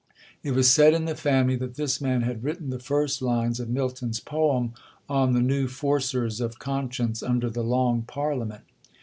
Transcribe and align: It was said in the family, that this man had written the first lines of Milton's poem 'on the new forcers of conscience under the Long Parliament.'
It 0.41 0.53
was 0.55 0.67
said 0.67 0.95
in 0.95 1.05
the 1.05 1.13
family, 1.15 1.55
that 1.57 1.75
this 1.75 2.01
man 2.01 2.23
had 2.23 2.43
written 2.43 2.71
the 2.71 2.79
first 2.79 3.21
lines 3.21 3.59
of 3.59 3.69
Milton's 3.69 4.19
poem 4.19 4.73
'on 5.07 5.33
the 5.33 5.43
new 5.43 5.67
forcers 5.67 6.41
of 6.41 6.57
conscience 6.57 7.21
under 7.21 7.51
the 7.51 7.63
Long 7.63 8.01
Parliament.' 8.01 8.63